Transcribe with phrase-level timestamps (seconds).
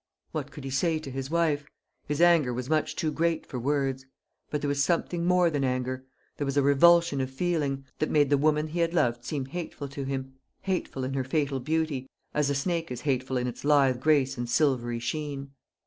[0.31, 1.67] What could he say to his wife?
[2.07, 4.07] His anger was much too great for words;
[4.49, 8.31] but there was something more than anger: there was a revulsion of feeling, that made
[8.31, 12.49] the woman he had loved seem hateful to him hateful in her fatal beauty, as
[12.49, 15.51] a snake is hateful in its lithe grace and silvery sheen.